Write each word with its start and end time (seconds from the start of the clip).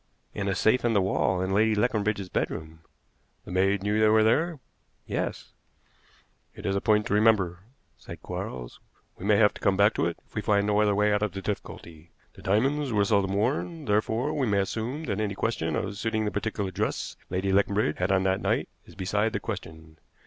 "In 0.33 0.47
a 0.47 0.55
safe 0.55 0.83
in 0.83 0.93
the 0.93 0.99
wall 1.01 1.43
in 1.43 1.53
Lady 1.53 1.75
Leconbridge's 1.75 2.27
bedroom." 2.27 2.79
"The 3.45 3.51
maid 3.51 3.83
knew 3.83 3.99
they 3.99 4.07
were 4.07 4.23
there?" 4.23 4.59
"Yes." 5.05 5.51
"It 6.55 6.65
is 6.65 6.75
a 6.75 6.81
point 6.81 7.05
to 7.05 7.13
remember," 7.13 7.59
said 7.99 8.23
Quarles. 8.23 8.79
"We 9.19 9.25
may 9.25 9.37
have 9.37 9.53
to 9.53 9.61
come 9.61 9.77
back 9.77 9.93
to 9.93 10.07
it 10.07 10.17
if 10.25 10.33
we 10.33 10.41
find 10.41 10.65
no 10.65 10.81
other 10.81 10.95
way 10.95 11.13
out 11.13 11.21
of 11.21 11.33
the 11.33 11.41
difficulty. 11.43 12.09
The 12.33 12.41
diamonds 12.41 12.91
were 12.91 13.05
seldom 13.05 13.33
worn, 13.35 13.85
therefore 13.85 14.33
we 14.33 14.47
may 14.47 14.61
assume 14.61 15.03
that 15.03 15.19
any 15.21 15.35
question 15.35 15.75
of 15.75 15.95
suiting 15.95 16.25
the 16.25 16.31
particular 16.31 16.71
dress 16.71 17.15
Lady 17.29 17.51
Leconbridge 17.53 17.97
had 17.99 18.11
on 18.11 18.23
that 18.23 18.41
night 18.41 18.69
is 18.87 18.95
beside 18.95 19.33
the 19.33 19.39
question. 19.39 19.99